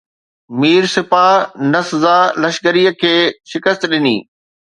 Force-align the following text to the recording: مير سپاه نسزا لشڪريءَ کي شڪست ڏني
مير 0.59 0.83
سپاه 0.95 1.35
نسزا 1.73 2.17
لشڪريءَ 2.43 2.93
کي 3.01 3.13
شڪست 3.51 3.81
ڏني 3.93 4.17